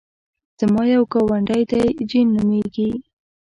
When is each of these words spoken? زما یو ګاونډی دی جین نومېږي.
زما 0.59 0.81
یو 0.93 1.03
ګاونډی 1.13 1.61
دی 1.69 1.83
جین 2.09 2.27
نومېږي. 2.35 2.89